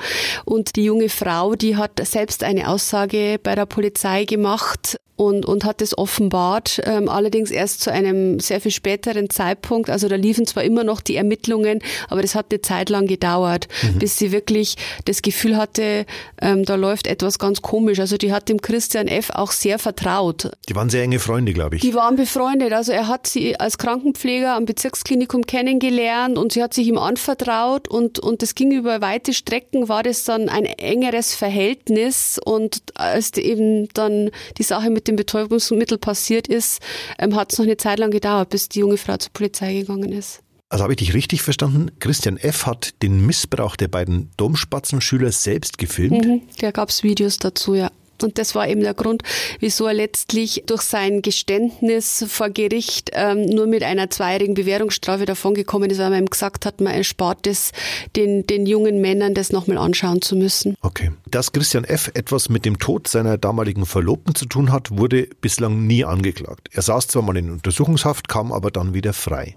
[0.44, 5.64] Und die junge Frau, die hat selbst eine Aussage bei der Polizei gemacht, und, und
[5.64, 9.90] hat es offenbart, ähm, allerdings erst zu einem sehr viel späteren Zeitpunkt.
[9.90, 13.68] Also da liefen zwar immer noch die Ermittlungen, aber das hat eine Zeit lang gedauert,
[13.82, 13.98] mhm.
[13.98, 16.06] bis sie wirklich das Gefühl hatte,
[16.40, 18.00] ähm, da läuft etwas ganz komisch.
[18.00, 19.28] Also die hat dem Christian F.
[19.34, 20.52] auch sehr vertraut.
[20.70, 21.82] Die waren sehr enge Freunde, glaube ich.
[21.82, 22.72] Die waren befreundet.
[22.72, 27.88] Also er hat sie als Krankenpfleger am Bezirksklinikum kennengelernt und sie hat sich ihm anvertraut
[27.88, 33.36] und, und das ging über weite Strecken, war das dann ein engeres Verhältnis und als
[33.36, 36.80] eben dann die Sache mit dem Betäubungsmittel passiert ist,
[37.18, 40.12] ähm, hat es noch eine Zeit lang gedauert, bis die junge Frau zur Polizei gegangen
[40.12, 40.42] ist.
[40.68, 41.90] Also habe ich dich richtig verstanden?
[41.98, 42.64] Christian F.
[42.64, 46.24] hat den Missbrauch der beiden Domspatzenschüler selbst gefilmt?
[46.24, 47.90] Mhm, da gab es Videos dazu, ja.
[48.22, 49.22] Und das war eben der Grund,
[49.58, 55.90] wieso er letztlich durch sein Geständnis vor Gericht ähm, nur mit einer zweijährigen Bewährungsstrafe davongekommen
[55.90, 57.72] ist, weil man ihm gesagt hat, man erspart es
[58.16, 60.76] den, den jungen Männern, das nochmal anschauen zu müssen.
[60.82, 61.10] Okay.
[61.30, 62.10] Dass Christian F.
[62.14, 66.68] etwas mit dem Tod seiner damaligen Verlobten zu tun hat, wurde bislang nie angeklagt.
[66.72, 69.56] Er saß zwar mal in Untersuchungshaft, kam aber dann wieder frei.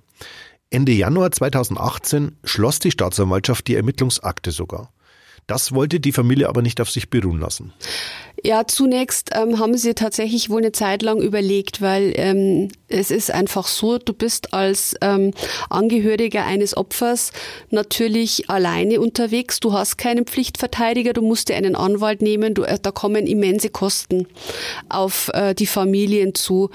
[0.69, 4.91] Ende Januar 2018 schloss die Staatsanwaltschaft die Ermittlungsakte sogar.
[5.45, 7.73] Das wollte die Familie aber nicht auf sich beruhen lassen.
[8.46, 13.32] Ja, zunächst ähm, haben sie tatsächlich wohl eine Zeit lang überlegt, weil ähm, es ist
[13.32, 15.32] einfach so, du bist als ähm,
[15.70, 17.32] Angehöriger eines Opfers
[17.70, 19.62] natürlich alleine unterwegs.
[19.62, 23.70] Du hast keinen Pflichtverteidiger, du musst dir einen Anwalt nehmen, du, äh, da kommen immense
[23.70, 24.28] Kosten
[24.90, 26.70] auf äh, die Familien zu.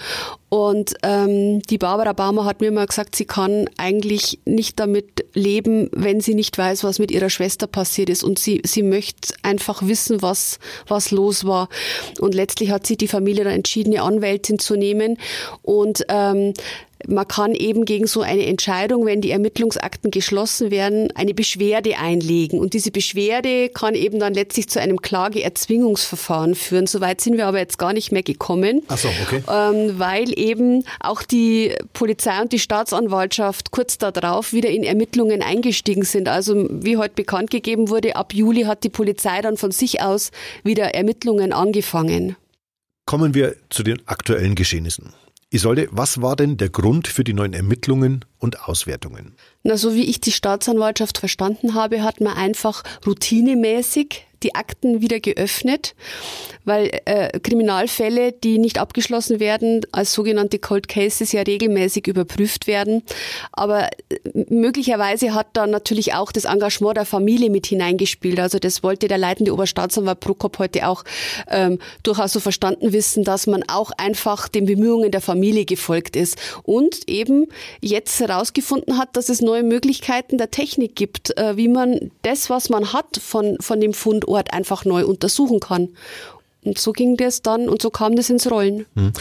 [0.49, 5.91] Und ähm, die Barbara Baumer hat mir mal gesagt, sie kann eigentlich nicht damit leben,
[5.93, 8.25] wenn sie nicht weiß, was mit ihrer Schwester passiert ist.
[8.25, 11.69] Und sie, sie möchte einfach wissen, was, was los war.
[12.19, 15.19] Und letztlich hat sich die Familie dann entschieden, eine Anwältin zu nehmen.
[15.63, 16.55] Und ähm,
[17.07, 22.59] man kann eben gegen so eine Entscheidung, wenn die Ermittlungsakten geschlossen werden, eine Beschwerde einlegen.
[22.59, 26.87] Und diese Beschwerde kann eben dann letztlich zu einem Klageerzwingungsverfahren führen.
[26.87, 28.83] Soweit sind wir aber jetzt gar nicht mehr gekommen.
[28.89, 29.43] Ach so, okay.
[29.49, 36.03] Ähm, weil eben auch die Polizei und die Staatsanwaltschaft kurz darauf wieder in Ermittlungen eingestiegen
[36.03, 36.29] sind.
[36.29, 40.31] Also wie heute bekannt gegeben wurde, ab Juli hat die Polizei dann von sich aus
[40.65, 42.37] wieder Ermittlungen angefangen.
[43.07, 45.15] Kommen wir zu den aktuellen Geschehnissen.
[45.51, 49.35] Isolde, was war denn der Grund für die neuen Ermittlungen und Auswertungen?
[49.63, 55.21] Na, so wie ich die Staatsanwaltschaft verstanden habe, hat man einfach routinemäßig die Akten wieder
[55.21, 55.95] geöffnet,
[56.65, 63.03] weil äh, Kriminalfälle, die nicht abgeschlossen werden, als sogenannte Cold Cases ja regelmäßig überprüft werden.
[63.53, 68.39] Aber äh, möglicherweise hat da natürlich auch das Engagement der Familie mit hineingespielt.
[68.39, 71.05] Also das wollte der leitende Oberstaatsanwalt Prokop heute auch
[71.49, 76.39] ähm, durchaus so verstanden wissen, dass man auch einfach den Bemühungen der Familie gefolgt ist
[76.63, 77.47] und eben
[77.81, 82.69] jetzt herausgefunden hat, dass es neue Möglichkeiten der Technik gibt, äh, wie man das, was
[82.69, 85.91] man hat von, von dem Fund Ort einfach neu untersuchen kann.
[86.65, 88.85] Und so ging das dann und so kam das ins Rollen.
[88.95, 89.13] Hm.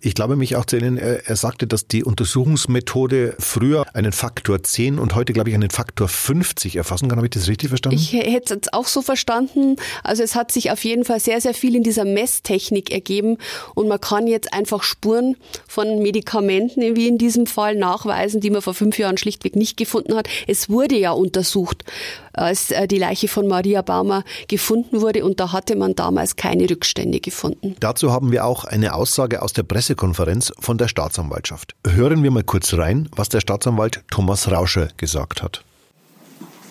[0.00, 4.98] Ich glaube mich auch zu erinnern, er sagte, dass die Untersuchungsmethode früher einen Faktor 10
[4.98, 7.18] und heute, glaube ich, einen Faktor 50 erfassen kann.
[7.18, 7.98] Habe ich das richtig verstanden?
[7.98, 9.76] Ich hätte es auch so verstanden.
[10.02, 13.36] Also es hat sich auf jeden Fall sehr, sehr viel in dieser Messtechnik ergeben
[13.74, 18.62] und man kann jetzt einfach Spuren von Medikamenten, wie in diesem Fall, nachweisen, die man
[18.62, 20.28] vor fünf Jahren schlichtweg nicht gefunden hat.
[20.46, 21.84] Es wurde ja untersucht,
[22.32, 26.66] als äh, die Leiche von Maria Baumer gefunden wurde und da hatte man damals keine
[26.78, 27.74] Rückstände gefunden.
[27.80, 31.74] Dazu haben wir auch eine Aussage aus der Pressekonferenz von der Staatsanwaltschaft.
[31.84, 35.64] Hören wir mal kurz rein, was der Staatsanwalt Thomas Rauscher gesagt hat.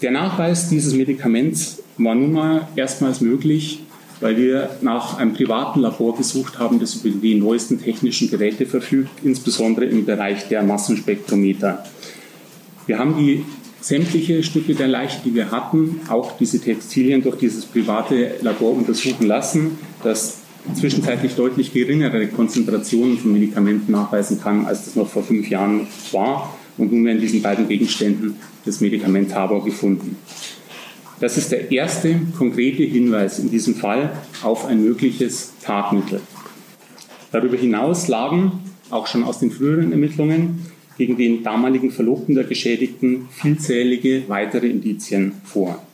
[0.01, 3.81] Der Nachweis dieses Medikaments war nun mal erstmals möglich,
[4.21, 9.09] weil wir nach einem privaten Labor gesucht haben, das über die neuesten technischen Geräte verfügt,
[9.23, 11.83] insbesondere im Bereich der Massenspektrometer.
[12.85, 13.43] Wir haben die
[13.81, 19.27] sämtliche Stücke der Leiche, die wir hatten, auch diese Textilien durch dieses private Labor untersuchen
[19.27, 20.39] lassen, das
[20.73, 26.57] zwischenzeitlich deutlich geringere Konzentrationen von Medikamenten nachweisen kann, als das noch vor fünf Jahren war.
[26.77, 28.35] Und nun werden in diesen beiden Gegenständen
[28.65, 30.17] das Medikament Tabor gefunden.
[31.19, 34.11] Das ist der erste konkrete Hinweis in diesem Fall
[34.43, 36.21] auf ein mögliches Tatmittel.
[37.31, 38.51] Darüber hinaus lagen
[38.89, 45.33] auch schon aus den früheren Ermittlungen gegen den damaligen Verlobten der Geschädigten vielzählige weitere Indizien
[45.43, 45.86] vor.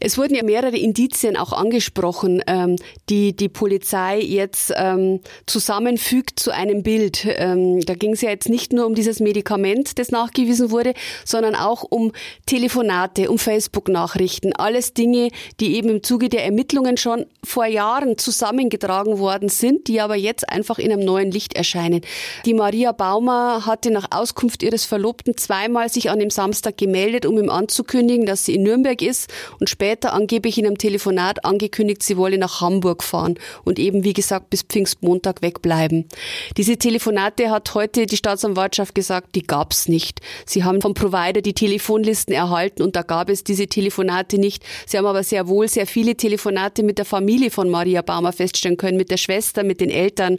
[0.00, 2.76] Es wurden ja mehrere Indizien auch angesprochen, ähm,
[3.08, 7.24] die die Polizei jetzt ähm, zusammenfügt zu einem Bild.
[7.26, 10.94] Ähm, da ging es ja jetzt nicht nur um dieses Medikament, das nachgewiesen wurde,
[11.24, 12.12] sondern auch um
[12.46, 14.52] Telefonate, um Facebook-Nachrichten.
[14.52, 20.00] Alles Dinge, die eben im Zuge der Ermittlungen schon vor Jahren zusammengetragen worden sind, die
[20.00, 22.00] aber jetzt einfach in einem neuen Licht erscheinen.
[22.44, 27.38] Die Maria Baumer hatte nach Auskunft ihres Verlobten zweimal sich an dem Samstag gemeldet, um
[27.38, 29.30] ihm anzukündigen, dass sie in Nürnberg ist
[29.62, 34.12] und später angeblich in einem Telefonat angekündigt, sie wolle nach Hamburg fahren und eben, wie
[34.12, 36.08] gesagt, bis Pfingstmontag wegbleiben.
[36.56, 40.18] Diese Telefonate hat heute die Staatsanwaltschaft gesagt, die gab's nicht.
[40.46, 44.64] Sie haben vom Provider die Telefonlisten erhalten und da gab es diese Telefonate nicht.
[44.84, 48.76] Sie haben aber sehr wohl sehr viele Telefonate mit der Familie von Maria Baumer feststellen
[48.76, 50.38] können, mit der Schwester, mit den Eltern,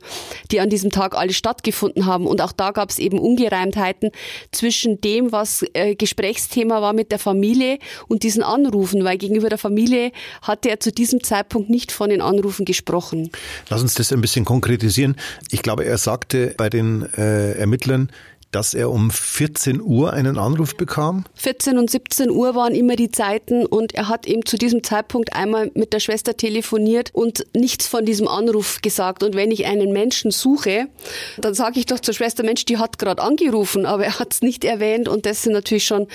[0.51, 2.27] die an diesem Tag alle stattgefunden haben.
[2.27, 4.11] Und auch da gab es eben Ungereimtheiten
[4.51, 9.57] zwischen dem, was äh, Gesprächsthema war mit der Familie und diesen Anrufen weil gegenüber der
[9.57, 13.31] Familie hatte er zu diesem Zeitpunkt nicht von den Anrufen gesprochen.
[13.69, 15.15] Lass uns das ein bisschen konkretisieren.
[15.51, 18.09] Ich glaube, er sagte bei den äh, Ermittlern,
[18.53, 21.25] dass er um 14 Uhr einen Anruf bekam?
[21.35, 25.33] 14 und 17 Uhr waren immer die Zeiten und er hat eben zu diesem Zeitpunkt
[25.33, 29.23] einmal mit der Schwester telefoniert und nichts von diesem Anruf gesagt.
[29.23, 30.87] Und wenn ich einen Menschen suche,
[31.37, 34.41] dann sage ich doch zur Schwester, Mensch, die hat gerade angerufen, aber er hat es
[34.41, 36.07] nicht erwähnt und das ist natürlich schon,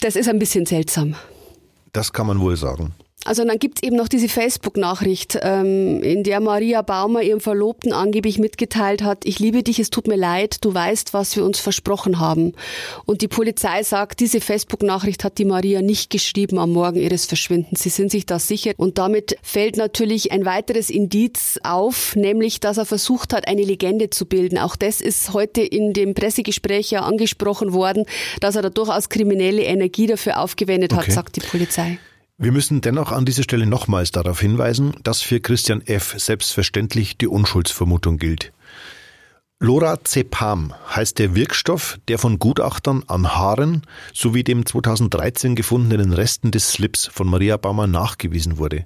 [0.00, 1.14] das ist ein bisschen seltsam.
[1.98, 2.94] Das kann man wohl sagen.
[3.24, 8.38] Also dann gibt's eben noch diese Facebook-Nachricht, ähm, in der Maria Baumer ihrem Verlobten angeblich
[8.38, 12.20] mitgeteilt hat, ich liebe dich, es tut mir leid, du weißt, was wir uns versprochen
[12.20, 12.54] haben.
[13.06, 17.82] Und die Polizei sagt, diese Facebook-Nachricht hat die Maria nicht geschrieben am Morgen ihres Verschwindens.
[17.82, 18.72] Sie sind sich da sicher.
[18.76, 24.10] Und damit fällt natürlich ein weiteres Indiz auf, nämlich, dass er versucht hat, eine Legende
[24.10, 24.58] zu bilden.
[24.58, 28.06] Auch das ist heute in dem Pressegespräch ja angesprochen worden,
[28.40, 31.02] dass er da durchaus kriminelle Energie dafür aufgewendet okay.
[31.02, 31.98] hat, sagt die Polizei.
[32.40, 36.14] Wir müssen dennoch an dieser Stelle nochmals darauf hinweisen, dass für Christian F.
[36.16, 38.52] selbstverständlich die Unschuldsvermutung gilt.
[39.60, 43.82] Lorazepam heißt der Wirkstoff, der von Gutachtern an Haaren
[44.14, 48.84] sowie dem 2013 gefundenen Resten des Slips von Maria Baumer nachgewiesen wurde.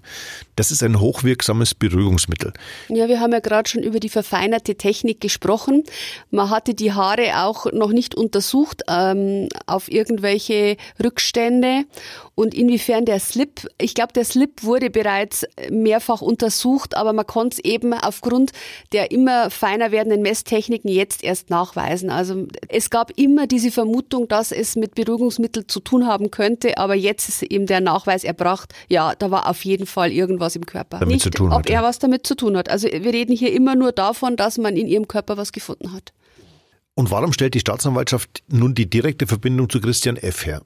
[0.57, 2.55] Das ist ein hochwirksames Beruhigungsmittel.
[2.89, 5.85] Ja, wir haben ja gerade schon über die verfeinerte Technik gesprochen.
[6.31, 11.85] Man hatte die Haare auch noch nicht untersucht ähm, auf irgendwelche Rückstände
[12.35, 17.59] und inwiefern der Slip, ich glaube, der Slip wurde bereits mehrfach untersucht, aber man konnte
[17.59, 18.53] es eben aufgrund
[18.93, 22.09] der immer feiner werdenden Messtechniken jetzt erst nachweisen.
[22.09, 26.95] Also es gab immer diese Vermutung, dass es mit Beruhigungsmitteln zu tun haben könnte, aber
[26.95, 31.01] jetzt ist eben der Nachweis erbracht, ja, da war auf jeden Fall irgendwas im Körper.
[31.01, 32.71] Damit Nicht, zu tun ob hat, er was damit zu tun hat.
[32.71, 36.13] Also wir reden hier immer nur davon, dass man in ihrem Körper was gefunden hat.
[36.95, 40.47] Und warum stellt die Staatsanwaltschaft nun die direkte Verbindung zu Christian F.
[40.47, 40.63] her?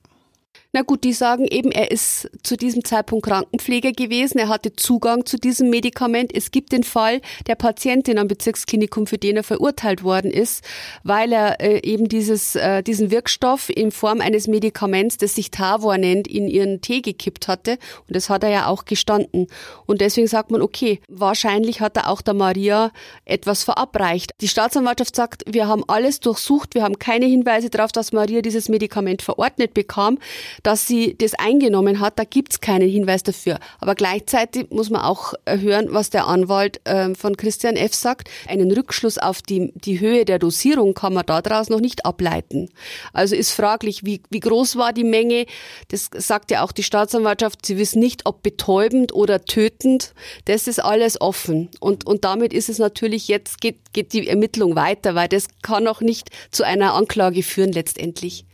[0.72, 5.24] Na gut, die sagen eben, er ist zu diesem Zeitpunkt Krankenpfleger gewesen, er hatte Zugang
[5.24, 6.34] zu diesem Medikament.
[6.34, 10.64] Es gibt den Fall der Patientin am Bezirksklinikum, für den er verurteilt worden ist,
[11.02, 15.98] weil er äh, eben dieses, äh, diesen Wirkstoff in Form eines Medikaments, das sich Tavor
[15.98, 17.78] nennt, in ihren Tee gekippt hatte.
[18.06, 19.46] Und das hat er ja auch gestanden.
[19.86, 22.90] Und deswegen sagt man, okay, wahrscheinlich hat er auch der Maria
[23.24, 24.32] etwas verabreicht.
[24.40, 28.68] Die Staatsanwaltschaft sagt, wir haben alles durchsucht, wir haben keine Hinweise darauf, dass Maria dieses
[28.68, 30.18] Medikament verordnet bekam
[30.62, 33.58] dass sie das eingenommen hat, da gibt's keinen Hinweis dafür.
[33.80, 37.94] Aber gleichzeitig muss man auch hören, was der Anwalt äh, von Christian F.
[37.94, 38.30] sagt.
[38.48, 42.68] Einen Rückschluss auf die, die Höhe der Dosierung kann man daraus noch nicht ableiten.
[43.12, 45.46] Also ist fraglich, wie, wie groß war die Menge.
[45.88, 47.64] Das sagt ja auch die Staatsanwaltschaft.
[47.64, 50.14] Sie wissen nicht, ob betäubend oder tötend.
[50.44, 51.70] Das ist alles offen.
[51.80, 55.84] Und, und damit ist es natürlich jetzt, geht, geht die Ermittlung weiter, weil das kann
[55.84, 58.44] noch nicht zu einer Anklage führen letztendlich.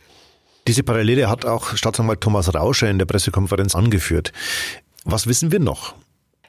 [0.67, 4.33] Diese Parallele hat auch Staatsanwalt Thomas Rauscher in der Pressekonferenz angeführt.
[5.05, 5.95] Was wissen wir noch?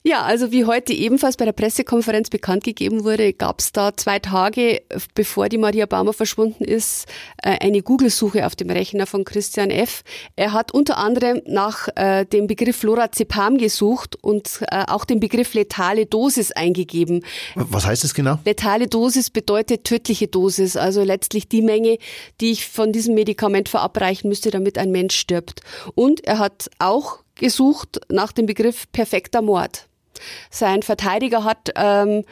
[0.05, 4.19] Ja, also wie heute ebenfalls bei der Pressekonferenz bekannt gegeben wurde, gab es da zwei
[4.19, 4.81] Tage,
[5.15, 7.05] bevor die Maria Baumer verschwunden ist,
[7.41, 10.03] äh, eine Google-Suche auf dem Rechner von Christian F.
[10.35, 15.53] Er hat unter anderem nach äh, dem Begriff Lorazepam gesucht und äh, auch den Begriff
[15.53, 17.23] letale Dosis eingegeben.
[17.55, 18.39] Was heißt das genau?
[18.43, 21.97] Letale Dosis bedeutet tödliche Dosis, also letztlich die Menge,
[22.41, 25.61] die ich von diesem Medikament verabreichen müsste, damit ein Mensch stirbt.
[25.95, 29.87] Und er hat auch gesucht nach dem Begriff perfekter Mord.
[30.49, 32.23] Sein Verteidiger hat ähm,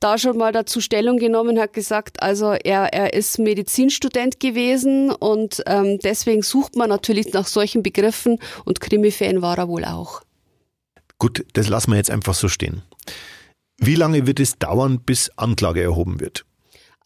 [0.00, 5.62] da schon mal dazu Stellung genommen, hat gesagt, also er, er ist Medizinstudent gewesen und
[5.66, 10.22] ähm, deswegen sucht man natürlich nach solchen Begriffen und Krimi-Fan war er wohl auch.
[11.18, 12.82] Gut, das lassen wir jetzt einfach so stehen.
[13.78, 16.44] Wie lange wird es dauern, bis Anklage erhoben wird?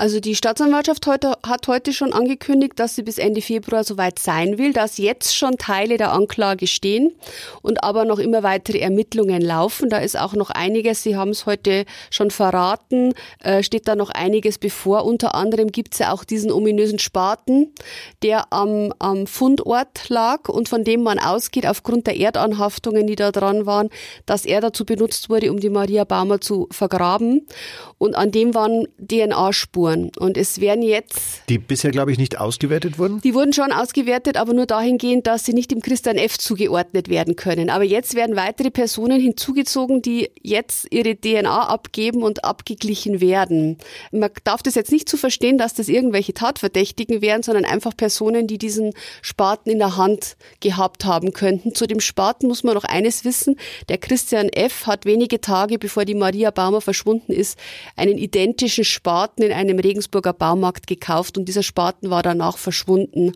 [0.01, 4.57] Also die Staatsanwaltschaft heute, hat heute schon angekündigt, dass sie bis Ende Februar soweit sein
[4.57, 7.13] will, dass jetzt schon Teile der Anklage stehen
[7.61, 9.91] und aber noch immer weitere Ermittlungen laufen.
[9.91, 14.09] Da ist auch noch einiges, Sie haben es heute schon verraten, äh, steht da noch
[14.09, 15.05] einiges bevor.
[15.05, 17.75] Unter anderem gibt es ja auch diesen ominösen Spaten,
[18.23, 23.33] der am, am Fundort lag und von dem man ausgeht, aufgrund der Erdanhaftungen, die da
[23.33, 23.91] dran waren,
[24.25, 27.47] dass er dazu benutzt wurde, um die Maria Baumer zu vergraben.
[27.99, 29.90] Und an dem waren DNA-Spuren.
[29.91, 31.43] Und es werden jetzt.
[31.49, 33.21] Die bisher, glaube ich, nicht ausgewertet wurden?
[33.21, 36.39] Die wurden schon ausgewertet, aber nur dahingehend, dass sie nicht dem Christian F.
[36.39, 37.71] zugeordnet werden können.
[37.71, 43.79] Aber jetzt werden weitere Personen hinzugezogen, die jetzt ihre DNA abgeben und abgeglichen werden.
[44.13, 47.97] Man darf das jetzt nicht zu so verstehen, dass das irgendwelche Tatverdächtigen wären, sondern einfach
[47.97, 51.75] Personen, die diesen Spaten in der Hand gehabt haben könnten.
[51.75, 53.57] Zu dem Spaten muss man noch eines wissen.
[53.89, 54.87] Der Christian F.
[54.87, 57.59] hat wenige Tage bevor die Maria Baumer verschwunden ist,
[57.97, 63.33] einen identischen Spaten in einem Regensburger Baumarkt gekauft und dieser Spaten war danach verschwunden.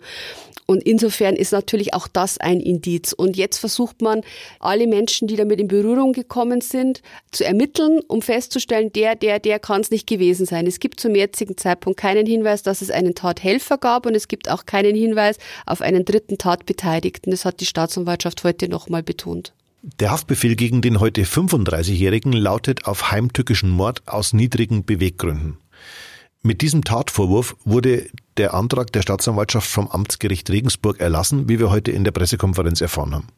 [0.66, 3.12] Und insofern ist natürlich auch das ein Indiz.
[3.12, 4.22] Und jetzt versucht man,
[4.61, 7.02] alle Menschen, die damit in Berührung gekommen sind,
[7.33, 10.66] zu ermitteln, um festzustellen, der, der, der kann es nicht gewesen sein.
[10.66, 14.50] Es gibt zum jetzigen Zeitpunkt keinen Hinweis, dass es einen Tathelfer gab und es gibt
[14.50, 17.30] auch keinen Hinweis auf einen dritten Tatbeteiligten.
[17.30, 19.52] Das hat die Staatsanwaltschaft heute nochmal betont.
[20.00, 25.59] Der Haftbefehl gegen den heute 35-Jährigen lautet auf heimtückischen Mord aus niedrigen Beweggründen.
[26.46, 31.90] Mit diesem Tatvorwurf wurde der Antrag der Staatsanwaltschaft vom Amtsgericht Regensburg erlassen, wie wir heute
[31.90, 33.28] in der Pressekonferenz erfahren haben.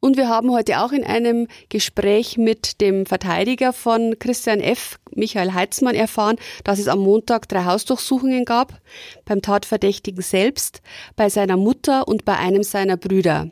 [0.00, 5.52] Und wir haben heute auch in einem Gespräch mit dem Verteidiger von Christian F., Michael
[5.52, 8.80] Heitzmann, erfahren, dass es am Montag drei Hausdurchsuchungen gab,
[9.26, 10.80] beim Tatverdächtigen selbst,
[11.14, 13.50] bei seiner Mutter und bei einem seiner Brüder.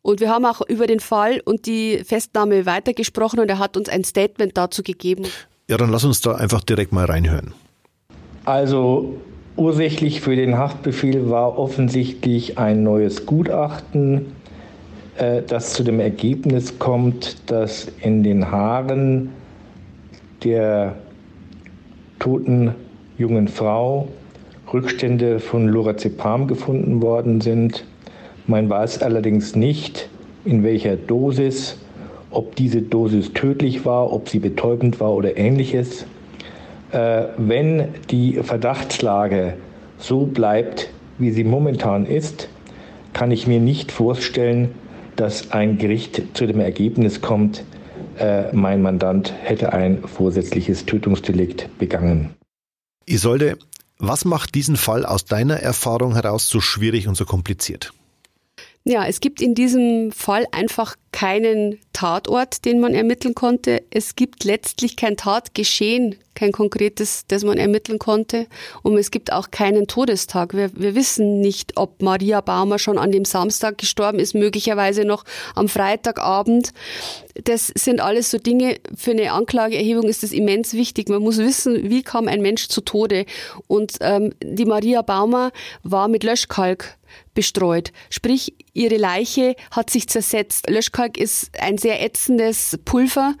[0.00, 3.90] Und wir haben auch über den Fall und die Festnahme weitergesprochen und er hat uns
[3.90, 5.26] ein Statement dazu gegeben.
[5.68, 7.52] Ja, dann lass uns da einfach direkt mal reinhören.
[8.44, 9.14] Also
[9.56, 14.26] ursächlich für den Haftbefehl war offensichtlich ein neues Gutachten,
[15.16, 19.30] äh, das zu dem Ergebnis kommt, dass in den Haaren
[20.42, 20.96] der
[22.18, 22.74] toten
[23.16, 24.08] jungen Frau
[24.72, 27.84] Rückstände von Lorazepam gefunden worden sind.
[28.46, 30.10] Man weiß allerdings nicht,
[30.44, 31.78] in welcher Dosis,
[32.30, 36.06] ob diese Dosis tödlich war, ob sie betäubend war oder ähnliches.
[36.94, 39.56] Äh, wenn die Verdachtslage
[39.98, 42.48] so bleibt, wie sie momentan ist,
[43.12, 44.72] kann ich mir nicht vorstellen,
[45.16, 47.64] dass ein Gericht zu dem Ergebnis kommt,
[48.18, 52.34] äh, mein Mandant hätte ein vorsätzliches Tötungsdelikt begangen.
[53.06, 53.58] Isolde,
[53.98, 57.92] was macht diesen Fall aus deiner Erfahrung heraus so schwierig und so kompliziert?
[58.84, 63.84] Ja, es gibt in diesem Fall einfach keinen Tatort, den man ermitteln konnte.
[63.90, 68.48] Es gibt letztlich kein Tatgeschehen, kein konkretes, das man ermitteln konnte.
[68.82, 70.54] Und es gibt auch keinen Todestag.
[70.54, 75.24] Wir, wir wissen nicht, ob Maria Baumer schon an dem Samstag gestorben ist, möglicherweise noch
[75.54, 76.72] am Freitagabend.
[77.44, 81.08] Das sind alles so Dinge, für eine Anklageerhebung ist das immens wichtig.
[81.08, 83.24] Man muss wissen, wie kam ein Mensch zu Tode.
[83.68, 85.52] Und ähm, die Maria Baumer
[85.84, 86.96] war mit Löschkalk
[87.34, 87.92] bestreut.
[88.10, 90.70] Sprich, ihre Leiche hat sich zersetzt.
[90.70, 93.34] Löschkalk ist ein sehr ätzendes Pulver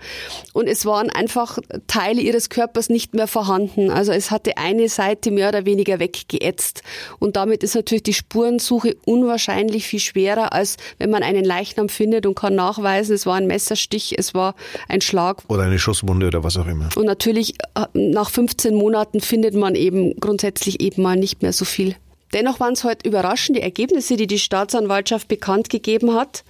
[0.52, 3.90] und es waren einfach Teile ihres Körpers nicht mehr vorhanden.
[3.90, 6.82] Also es hatte eine Seite mehr oder weniger weggeätzt.
[7.18, 12.26] Und damit ist natürlich die Spurensuche unwahrscheinlich viel schwerer, als wenn man einen Leichnam findet
[12.26, 14.54] und kann nachweisen, es war ein Messerstich, es war
[14.88, 15.42] ein Schlag.
[15.48, 16.88] Oder eine Schusswunde oder was auch immer.
[16.96, 21.64] Und natürlich äh, nach 15 Monaten findet man eben grundsätzlich eben mal nicht mehr so
[21.64, 21.96] viel.
[22.34, 26.42] Dennoch waren es heute überraschende Ergebnisse, die die Staatsanwaltschaft bekannt gegeben hat.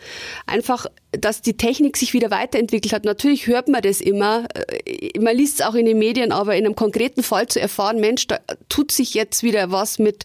[0.46, 0.86] Einfach,
[1.18, 3.04] dass die Technik sich wieder weiterentwickelt hat.
[3.04, 6.64] Natürlich hört man das immer, äh, man liest es auch in den Medien, aber in
[6.64, 8.38] einem konkreten Fall zu erfahren, Mensch, da
[8.68, 10.24] tut sich jetzt wieder was mit,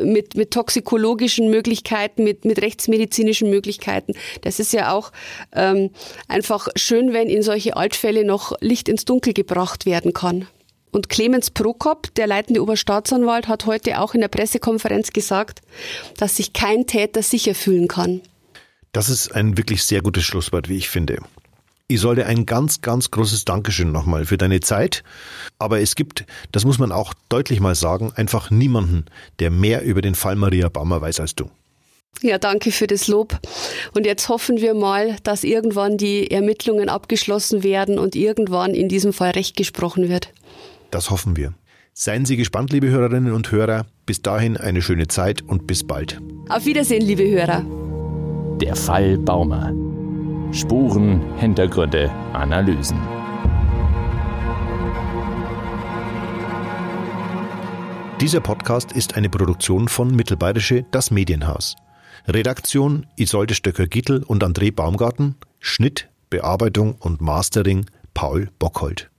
[0.00, 4.12] mit, mit toxikologischen Möglichkeiten, mit, mit rechtsmedizinischen Möglichkeiten.
[4.42, 5.12] Das ist ja auch
[5.52, 5.90] ähm,
[6.28, 10.46] einfach schön, wenn in solche Altfälle noch Licht ins Dunkel gebracht werden kann.
[10.92, 15.60] Und Clemens Prokop, der leitende Oberstaatsanwalt, hat heute auch in der Pressekonferenz gesagt,
[16.16, 18.22] dass sich kein Täter sicher fühlen kann.
[18.96, 21.18] Das ist ein wirklich sehr gutes Schlusswort, wie ich finde.
[21.86, 25.04] Ich sollte ein ganz, ganz großes Dankeschön nochmal für deine Zeit.
[25.58, 29.04] Aber es gibt, das muss man auch deutlich mal sagen, einfach niemanden,
[29.38, 31.50] der mehr über den Fall Maria Baumer weiß als du.
[32.22, 33.38] Ja, danke für das Lob.
[33.94, 39.12] Und jetzt hoffen wir mal, dass irgendwann die Ermittlungen abgeschlossen werden und irgendwann in diesem
[39.12, 40.32] Fall Recht gesprochen wird.
[40.90, 41.52] Das hoffen wir.
[41.92, 43.84] Seien Sie gespannt, liebe Hörerinnen und Hörer.
[44.06, 46.18] Bis dahin eine schöne Zeit und bis bald.
[46.48, 47.85] Auf Wiedersehen, liebe Hörer.
[48.60, 49.70] Der Fall Baumer.
[50.50, 52.96] Spuren, Hintergründe, Analysen.
[58.18, 61.76] Dieser Podcast ist eine Produktion von Mittelbayerische Das Medienhaus.
[62.26, 65.34] Redaktion Isolde Stöcker-Gittel und André Baumgarten.
[65.60, 67.84] Schnitt, Bearbeitung und Mastering
[68.14, 69.10] Paul Bockhold.